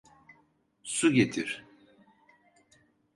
Su 0.83 1.11
getir. 1.13 1.63